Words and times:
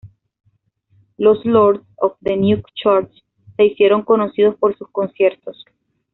Los 1.19 1.45
Lords 1.45 1.85
of 1.97 2.17
the 2.23 2.35
New 2.35 2.63
Church 2.73 3.11
se 3.55 3.65
hicieron 3.65 4.01
conocidos 4.01 4.55
por 4.57 4.75
sus 4.75 4.89
conciertos. 4.89 5.63